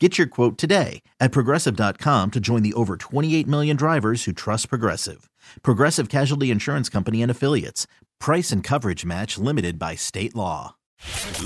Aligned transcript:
Get 0.00 0.18
your 0.18 0.26
quote 0.26 0.58
today 0.58 1.02
at 1.20 1.30
progressive.com 1.30 2.32
to 2.32 2.40
join 2.40 2.62
the 2.64 2.72
over 2.74 2.96
28 2.96 3.46
million 3.46 3.76
drivers 3.76 4.24
who 4.24 4.32
trust 4.32 4.68
Progressive. 4.68 5.30
Progressive 5.62 6.08
Casualty 6.08 6.50
Insurance 6.50 6.88
Company 6.88 7.22
and 7.22 7.30
Affiliates. 7.30 7.86
Price 8.18 8.50
and 8.50 8.64
coverage 8.64 9.04
match 9.04 9.38
limited 9.38 9.78
by 9.78 9.94
state 9.94 10.34
law. 10.34 10.74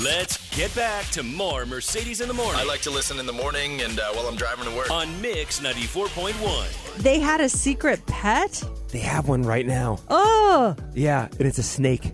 Let's 0.02 0.38
get 0.56 0.74
back 0.74 1.04
to 1.08 1.22
more 1.22 1.66
Mercedes 1.66 2.20
in 2.22 2.28
the 2.28 2.34
morning 2.34 2.58
I 2.60 2.64
like 2.64 2.80
to 2.82 2.90
listen 2.90 3.18
in 3.18 3.26
the 3.26 3.32
morning 3.34 3.82
and 3.82 3.98
uh, 4.00 4.12
while 4.12 4.26
I'm 4.26 4.36
driving 4.36 4.64
to 4.64 4.74
work. 4.74 4.90
on 4.90 5.20
Mix 5.20 5.60
94.1. 5.60 6.96
They 7.02 7.18
had 7.18 7.40
a 7.42 7.48
secret 7.50 8.04
pet? 8.06 8.62
They 8.92 9.00
have 9.00 9.28
one 9.28 9.42
right 9.42 9.66
now. 9.66 9.98
Oh, 10.08 10.74
Yeah, 10.94 11.28
and 11.38 11.42
it's 11.42 11.58
a 11.58 11.62
snake. 11.62 12.12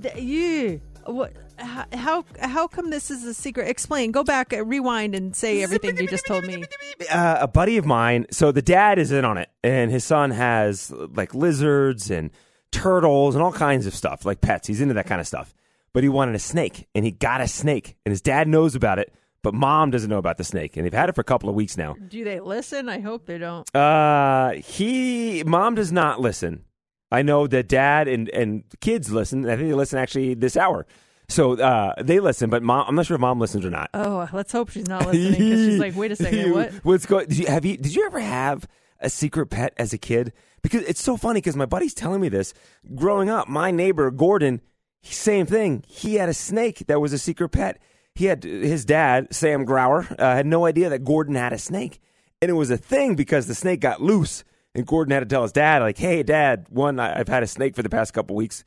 th- 0.00 0.16
you. 0.16 0.80
What? 1.04 1.34
How 1.58 2.24
how 2.40 2.66
come 2.68 2.90
this 2.90 3.10
is 3.10 3.24
a 3.24 3.34
secret? 3.34 3.68
Explain. 3.68 4.12
Go 4.12 4.24
back, 4.24 4.52
uh, 4.52 4.64
rewind, 4.64 5.14
and 5.14 5.34
say 5.34 5.62
everything 5.62 5.96
you 5.96 6.06
just 6.06 6.26
told 6.26 6.44
me. 6.44 6.64
Uh, 7.10 7.38
a 7.40 7.48
buddy 7.48 7.76
of 7.76 7.86
mine. 7.86 8.26
So 8.30 8.52
the 8.52 8.62
dad 8.62 8.98
is 8.98 9.12
in 9.12 9.24
on 9.24 9.38
it, 9.38 9.50
and 9.62 9.90
his 9.90 10.04
son 10.04 10.30
has 10.30 10.90
like 10.90 11.34
lizards 11.34 12.10
and 12.10 12.30
turtles 12.70 13.34
and 13.34 13.42
all 13.42 13.52
kinds 13.52 13.86
of 13.86 13.94
stuff, 13.94 14.24
like 14.24 14.40
pets. 14.40 14.68
He's 14.68 14.80
into 14.80 14.94
that 14.94 15.06
kind 15.06 15.20
of 15.20 15.26
stuff. 15.26 15.54
But 15.92 16.02
he 16.02 16.08
wanted 16.08 16.34
a 16.34 16.38
snake, 16.38 16.86
and 16.94 17.04
he 17.04 17.10
got 17.10 17.40
a 17.40 17.48
snake, 17.48 17.96
and 18.04 18.12
his 18.12 18.20
dad 18.20 18.46
knows 18.46 18.74
about 18.74 18.98
it, 18.98 19.12
but 19.42 19.54
mom 19.54 19.90
doesn't 19.90 20.10
know 20.10 20.18
about 20.18 20.36
the 20.36 20.44
snake, 20.44 20.76
and 20.76 20.84
they've 20.84 20.92
had 20.92 21.08
it 21.08 21.14
for 21.14 21.22
a 21.22 21.24
couple 21.24 21.48
of 21.48 21.54
weeks 21.54 21.76
now. 21.76 21.94
Do 22.08 22.24
they 22.24 22.40
listen? 22.40 22.88
I 22.88 23.00
hope 23.00 23.26
they 23.26 23.38
don't. 23.38 23.74
Uh, 23.74 24.52
he 24.52 25.42
mom 25.44 25.74
does 25.74 25.90
not 25.90 26.20
listen. 26.20 26.64
I 27.10 27.22
know 27.22 27.46
that 27.46 27.68
dad 27.68 28.06
and 28.06 28.28
and 28.30 28.64
kids 28.80 29.10
listen. 29.10 29.46
I 29.48 29.56
think 29.56 29.68
they 29.68 29.74
listen 29.74 29.98
actually 29.98 30.34
this 30.34 30.56
hour. 30.56 30.86
So 31.30 31.52
uh, 31.60 31.94
they 32.02 32.20
listen, 32.20 32.48
but 32.48 32.62
mom, 32.62 32.86
I'm 32.88 32.94
not 32.94 33.04
sure 33.06 33.14
if 33.16 33.20
mom 33.20 33.38
listens 33.38 33.64
or 33.66 33.70
not. 33.70 33.90
Oh, 33.92 34.26
let's 34.32 34.50
hope 34.50 34.70
she's 34.70 34.88
not 34.88 35.06
listening 35.06 35.32
because 35.32 35.66
she's 35.66 35.78
like, 35.78 35.94
wait 35.94 36.10
a 36.12 36.16
second, 36.24 36.52
what? 36.52 36.72
What's 36.84 37.04
going? 37.06 37.26
Did 37.28 37.38
you 37.38 37.46
have 37.46 37.64
you? 37.64 37.76
Did 37.76 37.94
you 37.94 38.06
ever 38.06 38.18
have 38.18 38.66
a 39.00 39.10
secret 39.10 39.46
pet 39.48 39.74
as 39.76 39.92
a 39.92 39.98
kid? 39.98 40.32
Because 40.62 40.82
it's 40.84 41.02
so 41.02 41.16
funny. 41.16 41.38
Because 41.38 41.54
my 41.56 41.66
buddy's 41.66 41.94
telling 41.94 42.20
me 42.20 42.28
this. 42.30 42.54
Growing 42.94 43.28
up, 43.28 43.46
my 43.46 43.70
neighbor 43.70 44.10
Gordon, 44.10 44.62
same 45.02 45.44
thing. 45.44 45.84
He 45.86 46.14
had 46.14 46.30
a 46.30 46.34
snake 46.34 46.84
that 46.86 47.00
was 47.00 47.12
a 47.12 47.18
secret 47.18 47.50
pet. 47.50 47.78
He 48.14 48.24
had 48.24 48.42
his 48.42 48.84
dad, 48.84 49.32
Sam 49.32 49.64
Grower 49.64 50.06
uh, 50.18 50.34
had 50.34 50.46
no 50.46 50.64
idea 50.64 50.88
that 50.88 51.04
Gordon 51.04 51.34
had 51.36 51.52
a 51.52 51.58
snake, 51.58 52.00
and 52.42 52.50
it 52.50 52.54
was 52.54 52.70
a 52.70 52.76
thing 52.76 53.14
because 53.14 53.46
the 53.46 53.54
snake 53.54 53.80
got 53.80 54.00
loose, 54.00 54.42
and 54.74 54.84
Gordon 54.86 55.12
had 55.12 55.20
to 55.20 55.26
tell 55.26 55.42
his 55.42 55.52
dad, 55.52 55.82
like, 55.82 55.98
"Hey, 55.98 56.22
Dad, 56.24 56.66
one, 56.70 56.98
I've 56.98 57.28
had 57.28 57.42
a 57.42 57.46
snake 57.46 57.76
for 57.76 57.82
the 57.82 57.90
past 57.90 58.14
couple 58.14 58.34
weeks." 58.34 58.64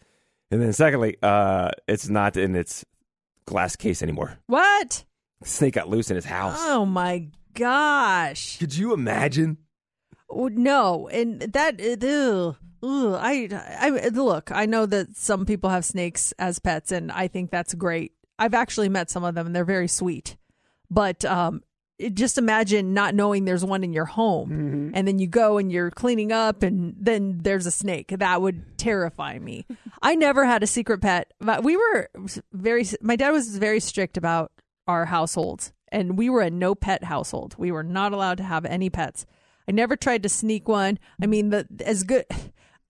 And 0.52 0.62
then 0.62 0.74
secondly, 0.74 1.16
uh, 1.24 1.72
it's 1.88 2.10
not 2.10 2.36
in 2.38 2.56
its 2.56 2.86
glass 3.46 3.76
case 3.76 4.04
anymore. 4.04 4.38
What? 4.48 5.06
The 5.42 5.48
snake 5.48 5.76
got 5.76 5.90
loose 5.90 6.10
in 6.10 6.16
his 6.16 6.26
house. 6.26 6.58
Oh 6.60 6.86
my 6.86 7.30
gosh. 7.54 8.60
Could 8.60 8.76
you 8.76 8.94
imagine? 8.94 9.58
Oh, 10.30 10.48
No, 10.50 11.08
and 11.08 11.42
that 11.42 11.80
ew, 11.80 12.56
ugh, 12.84 13.20
I, 13.20 13.50
I 13.80 13.90
look. 14.10 14.52
I 14.52 14.66
know 14.66 14.86
that 14.86 15.16
some 15.16 15.46
people 15.46 15.70
have 15.70 15.86
snakes 15.86 16.34
as 16.38 16.60
pets, 16.60 16.92
and 16.92 17.12
I 17.12 17.28
think 17.28 17.50
that's 17.50 17.74
great. 17.74 18.14
I've 18.38 18.54
actually 18.54 18.90
met 18.90 19.10
some 19.10 19.24
of 19.24 19.36
them, 19.36 19.48
and 19.48 19.56
they're 19.56 19.66
very 19.66 19.88
sweet. 19.88 20.38
But 20.90 21.24
um, 21.26 21.62
just 22.10 22.38
imagine 22.38 22.94
not 22.94 23.16
knowing 23.16 23.46
there's 23.46 23.66
one 23.66 23.84
in 23.84 23.94
your 23.94 24.06
home, 24.06 24.50
mm-hmm. 24.50 24.92
and 24.94 25.08
then 25.08 25.20
you 25.20 25.28
go 25.28 25.58
and 25.58 25.72
you're 25.72 25.92
cleaning 25.92 26.32
up, 26.32 26.64
and 26.64 26.96
then 27.00 27.40
there's 27.42 27.66
a 27.66 27.72
snake. 27.72 28.14
That 28.18 28.42
would 28.42 28.78
terrify 28.78 29.40
me. 29.40 29.66
I 30.02 30.16
never 30.16 30.46
had 30.46 30.64
a 30.64 30.68
secret 30.68 31.02
pet, 31.02 31.34
but 31.40 31.64
we 31.64 31.78
were 31.78 32.10
very. 32.52 32.86
My 33.02 33.16
dad 33.16 33.32
was 33.32 33.58
very 33.58 33.80
strict 33.80 34.18
about 34.18 34.52
our 34.88 35.06
households, 35.06 35.74
and 35.90 36.18
we 36.18 36.30
were 36.30 36.42
a 36.42 36.50
no 36.50 36.76
pet 36.76 37.04
household. 37.04 37.56
We 37.58 37.72
were 37.72 37.84
not 37.84 38.14
allowed 38.14 38.38
to 38.38 38.44
have 38.44 38.66
any 38.66 38.90
pets. 38.90 39.26
I 39.68 39.72
never 39.72 39.96
tried 39.96 40.24
to 40.24 40.30
sneak 40.30 40.68
one. 40.68 41.00
I 41.22 41.28
mean, 41.28 41.50
the 41.50 41.68
as 41.86 42.04
good. 42.04 42.26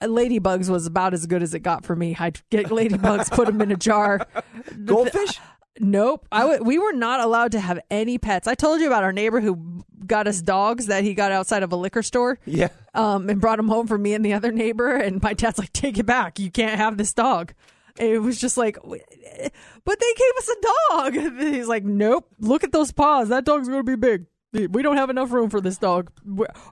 Ladybugs 0.01 0.67
was 0.67 0.87
about 0.87 1.13
as 1.13 1.27
good 1.27 1.43
as 1.43 1.53
it 1.53 1.59
got 1.59 1.85
for 1.85 1.95
me. 1.95 2.15
I'd 2.19 2.41
get 2.49 2.65
ladybugs, 2.69 3.29
put 3.29 3.45
them 3.45 3.61
in 3.61 3.71
a 3.71 3.75
jar. 3.75 4.25
Goldfish? 4.85 5.39
Nope. 5.79 6.27
I 6.31 6.41
w- 6.41 6.63
we 6.63 6.77
were 6.79 6.91
not 6.93 7.21
allowed 7.21 7.53
to 7.53 7.59
have 7.59 7.79
any 7.89 8.17
pets. 8.17 8.47
I 8.47 8.55
told 8.55 8.81
you 8.81 8.87
about 8.87 9.03
our 9.03 9.13
neighbor 9.13 9.39
who 9.39 9.83
got 10.05 10.27
us 10.27 10.41
dogs 10.41 10.87
that 10.87 11.03
he 11.03 11.13
got 11.13 11.31
outside 11.31 11.63
of 11.63 11.71
a 11.71 11.75
liquor 11.75 12.03
store 12.03 12.39
Yeah. 12.45 12.69
um, 12.93 13.29
and 13.29 13.39
brought 13.39 13.57
them 13.57 13.69
home 13.69 13.87
for 13.87 13.97
me 13.97 14.13
and 14.13 14.25
the 14.25 14.33
other 14.33 14.51
neighbor. 14.51 14.91
And 14.95 15.21
my 15.21 15.33
dad's 15.33 15.57
like, 15.59 15.71
take 15.73 15.97
it 15.97 16.05
back. 16.05 16.39
You 16.39 16.51
can't 16.51 16.77
have 16.77 16.97
this 16.97 17.13
dog. 17.13 17.53
And 17.99 18.09
it 18.09 18.19
was 18.19 18.39
just 18.39 18.57
like, 18.57 18.77
but 18.83 19.99
they 19.99 20.13
gave 20.13 20.33
us 20.37 20.49
a 20.49 20.55
dog. 20.91 21.15
And 21.15 21.39
he's 21.55 21.67
like, 21.67 21.83
nope. 21.85 22.27
Look 22.39 22.63
at 22.63 22.71
those 22.71 22.91
paws. 22.91 23.29
That 23.29 23.45
dog's 23.45 23.67
going 23.69 23.85
to 23.85 23.97
be 23.97 24.25
big. 24.53 24.71
We 24.73 24.81
don't 24.81 24.97
have 24.97 25.09
enough 25.09 25.31
room 25.31 25.49
for 25.49 25.61
this 25.61 25.77
dog. 25.77 26.11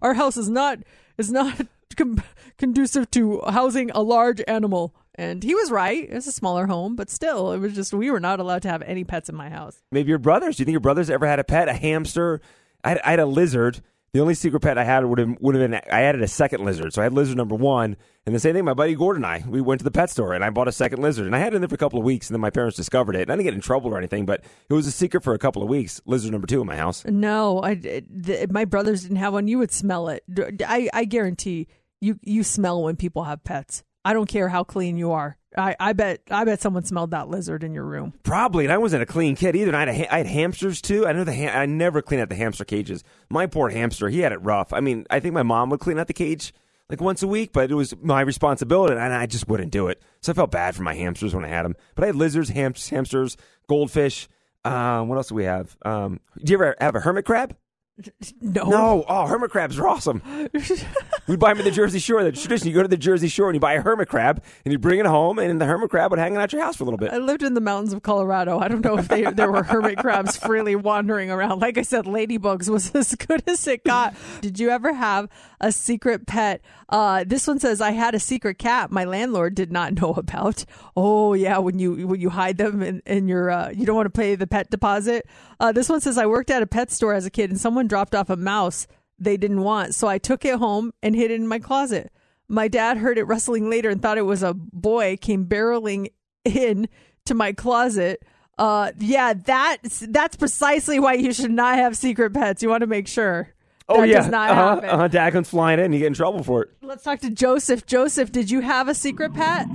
Our 0.02 0.14
house 0.14 0.36
is 0.36 0.50
not 0.50 0.80
is 1.18 1.32
not 1.32 1.62
com- 1.96 2.22
conducive 2.58 3.10
to 3.12 3.40
housing 3.48 3.92
a 3.92 4.02
large 4.02 4.42
animal. 4.50 4.94
And 5.20 5.44
he 5.44 5.54
was 5.54 5.70
right. 5.70 6.10
It 6.10 6.14
was 6.14 6.28
a 6.28 6.32
smaller 6.32 6.66
home, 6.66 6.96
but 6.96 7.10
still, 7.10 7.52
it 7.52 7.58
was 7.58 7.76
just 7.76 7.94
we 7.94 8.10
were 8.10 8.22
not 8.22 8.40
allowed 8.40 8.62
to 8.62 8.70
have 8.70 8.82
any 8.84 9.04
pets 9.04 9.28
in 9.28 9.36
my 9.36 9.50
house. 9.50 9.84
Maybe 9.92 10.08
your 10.08 10.18
brothers. 10.18 10.56
Do 10.56 10.62
you 10.62 10.66
think 10.66 10.72
your 10.72 10.80
brothers 10.80 11.10
ever 11.10 11.28
had 11.28 11.40
a 11.40 11.44
pet? 11.44 11.68
A 11.68 11.74
hamster? 11.74 12.40
I 12.86 12.90
had, 12.90 13.02
I 13.04 13.10
had 13.12 13.20
a 13.20 13.26
lizard. 13.26 13.82
The 14.14 14.22
only 14.22 14.34
secret 14.34 14.62
pet 14.62 14.78
I 14.78 14.86
had 14.86 15.04
would 15.04 15.20
have 15.20 15.36
would 15.42 15.56
have 15.56 15.70
been 15.70 15.82
I 15.92 16.04
added 16.04 16.22
a 16.22 16.28
second 16.28 16.64
lizard. 16.64 16.94
So 16.94 17.02
I 17.02 17.04
had 17.04 17.12
lizard 17.12 17.36
number 17.36 17.56
one, 17.56 17.98
and 18.26 18.34
the 18.34 18.40
same 18.40 18.54
thing. 18.54 18.64
My 18.64 18.74
buddy 18.74 18.96
Gordon 18.96 19.26
and 19.26 19.44
I 19.46 19.46
we 19.46 19.60
went 19.60 19.80
to 19.82 19.84
the 19.84 19.92
pet 19.92 20.10
store 20.10 20.32
and 20.32 20.42
I 20.42 20.52
bought 20.52 20.70
a 20.70 20.72
second 20.72 21.02
lizard, 21.02 21.26
and 21.26 21.36
I 21.36 21.40
had 21.40 21.52
it 21.52 21.58
in 21.58 21.62
there 21.64 21.68
for 21.68 21.76
a 21.76 21.78
couple 21.78 22.00
of 22.00 22.06
weeks, 22.06 22.30
and 22.30 22.34
then 22.34 22.40
my 22.40 22.50
parents 22.50 22.78
discovered 22.78 23.18
it. 23.18 23.24
And 23.24 23.32
I 23.34 23.36
didn't 23.36 23.44
get 23.44 23.54
in 23.56 23.60
trouble 23.60 23.94
or 23.94 23.98
anything, 23.98 24.26
but 24.26 24.46
it 24.70 24.74
was 24.74 24.88
a 24.88 24.92
secret 24.92 25.26
for 25.26 25.34
a 25.34 25.38
couple 25.38 25.62
of 25.62 25.68
weeks. 25.68 26.00
Lizard 26.06 26.32
number 26.32 26.48
two 26.48 26.62
in 26.62 26.68
my 26.68 26.78
house. 26.78 27.04
No, 27.04 27.62
I, 27.62 27.76
the, 27.76 28.48
my 28.50 28.64
brothers 28.64 29.02
didn't 29.02 29.18
have 29.18 29.34
one. 29.34 29.50
You 29.50 29.58
would 29.58 29.72
smell 29.74 30.08
it. 30.08 30.24
I, 30.66 30.90
I 30.94 31.04
guarantee 31.04 31.68
you. 32.00 32.18
You 32.24 32.44
smell 32.44 32.82
when 32.82 32.96
people 32.96 33.26
have 33.26 33.44
pets. 33.44 33.84
I 34.06 34.14
don't 34.14 34.28
care 34.30 34.48
how 34.50 34.64
clean 34.64 34.98
you 34.98 35.12
are. 35.12 35.38
I, 35.58 35.76
I 35.80 35.94
bet. 35.94 36.22
I 36.30 36.44
bet 36.46 36.62
someone 36.62 36.84
smelled 36.84 37.12
that 37.12 37.28
lizard 37.28 37.64
in 37.64 37.74
your 37.74 37.84
room. 37.84 38.14
Probably, 38.24 38.66
and 38.66 38.72
I 38.72 38.78
wasn't 38.78 39.02
a 39.04 39.06
clean 39.08 39.36
kid 39.36 39.56
either. 39.56 39.70
And 39.70 39.78
I 39.78 39.80
had, 39.80 39.90
a, 39.90 39.94
ha- 39.98 40.08
I 40.12 40.18
had 40.20 40.28
hamsters 40.28 40.80
too. 40.82 41.08
I 41.08 41.12
know 41.12 41.24
the 41.24 41.34
ha- 41.36 41.58
I 41.60 41.66
never 41.66 42.02
cleaned 42.02 42.22
out 42.22 42.30
the 42.30 42.36
hamster 42.36 42.64
cages. 42.66 43.04
My 43.30 43.48
poor 43.48 43.70
hamster, 43.70 44.10
he 44.10 44.20
had 44.20 44.32
it 44.32 44.38
rough. 44.44 44.72
I 44.74 44.80
mean, 44.80 45.06
I 45.10 45.20
think 45.20 45.34
my 45.34 45.44
mom 45.44 45.70
would 45.72 45.80
clean 45.80 45.98
out 46.00 46.06
the 46.08 46.14
cage 46.14 46.54
like 46.88 47.02
once 47.02 47.24
a 47.24 47.28
week, 47.28 47.52
but 47.52 47.70
it 47.72 47.76
was 47.76 47.96
my 48.02 48.22
responsibility, 48.22 48.94
and 48.94 49.14
I 49.14 49.26
just 49.26 49.48
wouldn't 49.48 49.72
do 49.72 49.88
it. 49.88 50.02
So 50.22 50.32
I 50.32 50.36
felt 50.36 50.52
bad 50.52 50.76
for 50.76 50.84
my 50.84 50.94
hamsters 50.94 51.34
when 51.34 51.44
I 51.44 51.50
had 51.50 51.66
them. 51.66 51.76
But 51.96 52.04
I 52.04 52.08
had 52.08 52.16
lizards, 52.16 52.50
ham- 52.50 52.74
hamsters, 52.76 53.38
goldfish. 53.68 54.28
Um, 54.66 55.08
what 55.08 55.16
else 55.18 55.30
do 55.30 55.36
we 55.36 55.46
have? 55.46 55.76
Um, 55.84 56.20
do 56.44 56.52
you 56.52 56.58
ever 56.58 56.76
have 56.80 56.96
a 56.96 57.00
hermit 57.00 57.26
crab? 57.26 57.56
No. 58.42 58.64
No. 58.70 59.06
Oh, 59.10 59.26
hermit 59.28 59.52
crabs 59.52 59.78
are 59.78 59.86
awesome. 59.88 60.22
We'd 61.30 61.40
buy 61.40 61.50
them 61.50 61.60
at 61.60 61.66
the 61.66 61.70
Jersey 61.70 62.00
Shore. 62.00 62.24
The 62.24 62.32
tradition: 62.32 62.68
you 62.70 62.74
go 62.74 62.82
to 62.82 62.88
the 62.88 62.98
Jersey 62.98 63.28
Shore 63.28 63.50
and 63.50 63.56
you 63.56 63.60
buy 63.60 63.74
a 63.74 63.82
hermit 63.82 64.10
crab 64.10 64.44
and 64.66 64.72
you 64.72 64.80
bring 64.80 65.00
it 65.00 65.06
home, 65.06 65.38
and 65.38 65.62
the 65.62 65.66
hermit 65.66 65.92
crab 65.92 66.10
would 66.10 66.20
hang 66.20 66.36
out 66.36 66.52
your 66.52 66.64
house 66.64 66.76
for 66.76 66.84
a 66.84 66.86
little 66.86 66.98
bit. 66.98 67.14
I 67.14 67.18
lived 67.18 67.44
in 67.44 67.54
the 67.54 67.62
mountains 67.62 67.94
of 67.94 68.02
Colorado. 68.02 68.58
I 68.58 68.68
don't 68.68 68.84
know 68.84 68.98
if 68.98 69.08
they, 69.08 69.22
there 69.26 69.52
were 69.52 69.62
hermit 69.62 70.00
crabs 70.00 70.38
freely 70.38 70.76
wandering 70.76 71.30
around. 71.30 71.60
Like 71.60 71.78
I 71.78 71.84
said, 71.84 72.06
ladybugs 72.06 72.68
was 72.68 72.90
as 72.96 73.14
good 73.14 73.44
as 73.46 73.68
it 73.68 73.84
got. 73.84 74.16
Did 74.42 74.60
you 74.60 74.72
ever 74.72 74.92
have 74.92 75.30
a 75.62 75.72
secret 75.72 76.26
pet? 76.26 76.62
Uh, 76.90 77.24
this 77.28 77.46
one 77.46 77.60
says 77.60 77.80
I 77.80 77.92
had 77.92 78.16
a 78.16 78.20
secret 78.20 78.58
cat. 78.58 78.90
My 78.90 79.04
landlord 79.04 79.54
did 79.54 79.72
not 79.72 80.02
know 80.02 80.14
about. 80.14 80.66
Oh 80.98 81.36
yeah, 81.36 81.60
when 81.60 81.78
you 81.78 82.08
when 82.08 82.20
you 82.20 82.32
hide 82.32 82.58
them 82.58 82.82
in, 82.82 83.04
in 83.06 83.28
your 83.28 83.52
uh, 83.52 83.70
you 83.70 83.86
don't 83.86 83.96
want 83.96 84.12
to 84.12 84.20
pay 84.20 84.34
the 84.34 84.48
pet 84.48 84.72
deposit. 84.72 85.28
Uh, 85.60 85.72
this 85.72 85.90
one 85.90 86.02
says 86.02 86.18
I 86.18 86.26
worked 86.26 86.50
at 86.50 86.64
a 86.64 86.68
pet 86.68 86.90
store 86.90 87.14
as 87.14 87.28
a 87.28 87.30
kid 87.30 87.52
and 87.52 87.62
someone 87.62 87.88
dropped 87.88 88.16
off 88.16 88.32
a 88.32 88.36
mouse 88.36 88.88
they 89.20 89.38
didn't 89.38 89.62
want, 89.62 89.96
so 89.96 90.08
I 90.08 90.18
took 90.18 90.46
it 90.46 90.56
home 90.56 90.92
and 91.04 91.16
hid 91.16 91.32
it 91.32 91.36
in 91.36 91.48
my 91.48 91.60
closet. 91.60 92.12
My 92.48 92.68
dad 92.68 92.98
heard 92.98 93.18
it 93.18 93.26
rustling 93.26 93.70
later 93.70 93.90
and 93.90 94.02
thought 94.02 94.18
it 94.18 94.24
was 94.24 94.42
a 94.42 94.54
boy 94.54 95.18
came 95.18 95.46
barreling 95.46 96.12
in 96.46 96.90
to 97.26 97.34
my 97.34 97.54
closet. 97.54 98.24
Uh, 98.58 98.92
yeah, 98.98 99.34
that's 99.34 100.00
that's 100.10 100.36
precisely 100.36 101.00
why 101.00 101.14
you 101.14 101.32
should 101.32 101.52
not 101.52 101.78
have 101.78 101.96
secret 101.96 102.34
pets. 102.34 102.64
You 102.64 102.70
want 102.70 102.82
to 102.82 102.88
make 102.88 103.08
sure. 103.08 103.54
Oh 103.88 104.02
that 104.02 104.08
yeah, 104.08 104.18
does 104.18 104.28
not 104.30 104.52
uh-huh, 104.52 104.76
happen. 104.76 104.90
uh-huh. 104.90 105.08
Dad 105.08 105.34
comes 105.34 105.50
flying 105.50 105.80
in, 105.80 105.86
and 105.86 105.94
you 105.94 106.00
get 106.00 106.08
in 106.08 106.14
trouble 106.14 106.44
for 106.44 106.64
it. 106.64 106.70
Let's 106.82 107.04
talk 107.04 107.20
to 107.22 107.30
Joseph. 107.30 107.86
Joseph, 107.86 108.32
did 108.32 108.52
you 108.52 108.62
have 108.62 108.88
a 108.88 108.94
secret 108.94 109.34
pet? 109.34 109.68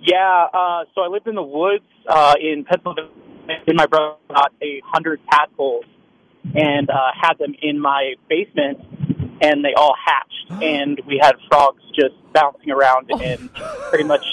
Yeah, 0.00 0.46
uh, 0.52 0.84
so 0.94 1.02
I 1.02 1.08
lived 1.08 1.26
in 1.26 1.34
the 1.34 1.42
woods 1.42 1.84
uh, 2.06 2.34
in 2.40 2.64
Pennsylvania. 2.64 3.10
And 3.66 3.76
my 3.76 3.86
brother 3.86 4.16
got 4.28 4.52
a 4.62 4.82
hundred 4.84 5.20
tadpoles 5.30 5.84
and 6.54 6.88
uh, 6.90 7.10
had 7.20 7.34
them 7.38 7.54
in 7.62 7.78
my 7.80 8.14
basement, 8.28 8.78
and 9.40 9.64
they 9.64 9.74
all 9.74 9.94
hatched, 10.02 10.50
and 10.62 11.00
we 11.06 11.18
had 11.20 11.34
frogs 11.50 11.82
just 11.94 12.14
bouncing 12.32 12.70
around 12.70 13.10
and 13.10 13.52
pretty 13.90 14.04
much 14.04 14.24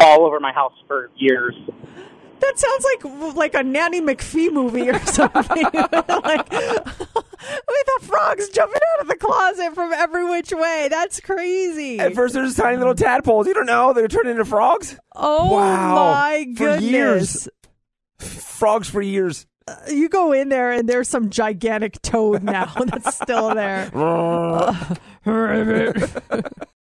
all 0.00 0.24
over 0.24 0.40
my 0.40 0.52
house 0.52 0.72
for 0.88 1.10
years. 1.16 1.54
That 2.40 2.58
sounds 2.58 2.84
like 2.84 3.36
like 3.36 3.54
a 3.54 3.62
Nanny 3.62 4.00
McPhee 4.00 4.52
movie 4.52 4.90
or 4.90 4.98
something. 5.06 5.62
like 5.72 6.50
with 6.52 7.86
the 7.86 7.98
frogs 8.02 8.48
jumping 8.48 8.80
out 8.94 9.02
of 9.02 9.08
the 9.08 9.16
closet 9.16 9.74
from 9.74 9.92
every 9.92 10.28
which 10.28 10.50
way. 10.52 10.88
That's 10.90 11.20
crazy. 11.20 12.00
At 12.00 12.14
first, 12.14 12.34
they're 12.34 12.44
just 12.44 12.56
tiny 12.56 12.78
little 12.78 12.96
tadpoles. 12.96 13.46
You 13.46 13.54
don't 13.54 13.66
know 13.66 13.92
they're 13.92 14.08
turning 14.08 14.32
into 14.32 14.44
frogs. 14.44 14.98
oh 15.14 15.52
Wow. 15.52 15.94
my 16.14 16.46
For 16.56 16.64
goodness. 16.64 16.82
years. 16.82 17.48
Frogs 18.18 18.88
for 18.88 19.00
years. 19.02 19.46
Uh, 19.66 19.76
you 19.88 20.08
go 20.08 20.32
in 20.32 20.48
there 20.48 20.72
and 20.72 20.88
there's 20.88 21.08
some 21.08 21.30
gigantic 21.30 22.00
toad 22.02 22.42
now 22.42 22.72
that's 22.86 23.16
still 23.16 23.54
there. 23.54 23.90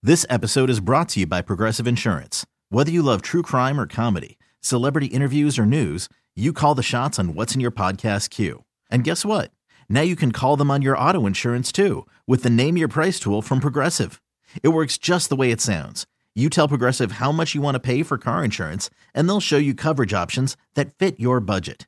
This 0.01 0.25
episode 0.29 0.69
is 0.69 0.79
brought 0.79 1.09
to 1.09 1.19
you 1.19 1.27
by 1.27 1.41
Progressive 1.41 1.85
Insurance. 1.85 2.45
Whether 2.69 2.89
you 2.89 3.01
love 3.01 3.21
true 3.21 3.41
crime 3.41 3.77
or 3.77 3.85
comedy, 3.85 4.37
celebrity 4.61 5.07
interviews 5.07 5.59
or 5.59 5.65
news, 5.65 6.07
you 6.37 6.53
call 6.53 6.73
the 6.73 6.81
shots 6.81 7.19
on 7.19 7.33
what's 7.33 7.53
in 7.53 7.59
your 7.59 7.69
podcast 7.69 8.29
queue. 8.29 8.63
And 8.89 9.03
guess 9.03 9.25
what? 9.25 9.51
Now 9.89 9.99
you 10.01 10.15
can 10.15 10.31
call 10.31 10.55
them 10.55 10.71
on 10.71 10.81
your 10.81 10.97
auto 10.97 11.25
insurance 11.25 11.69
too 11.73 12.07
with 12.25 12.43
the 12.43 12.49
Name 12.49 12.77
Your 12.77 12.87
Price 12.87 13.19
tool 13.19 13.41
from 13.41 13.59
Progressive. 13.59 14.21
It 14.63 14.69
works 14.69 14.97
just 14.97 15.27
the 15.27 15.35
way 15.35 15.51
it 15.51 15.59
sounds. 15.59 16.07
You 16.33 16.49
tell 16.49 16.69
Progressive 16.69 17.13
how 17.13 17.33
much 17.33 17.53
you 17.53 17.59
want 17.61 17.75
to 17.75 17.79
pay 17.81 18.01
for 18.01 18.17
car 18.17 18.41
insurance, 18.41 18.89
and 19.13 19.27
they'll 19.27 19.41
show 19.41 19.57
you 19.57 19.75
coverage 19.75 20.13
options 20.13 20.55
that 20.75 20.93
fit 20.97 21.19
your 21.19 21.41
budget. 21.41 21.87